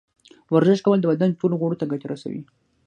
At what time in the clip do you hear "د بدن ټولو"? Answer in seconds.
1.01-1.55